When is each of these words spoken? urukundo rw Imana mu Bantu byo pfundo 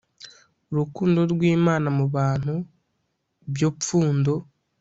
urukundo 0.71 1.19
rw 1.31 1.41
Imana 1.55 1.87
mu 1.97 2.05
Bantu 2.15 2.53
byo 3.53 3.69
pfundo 3.79 4.33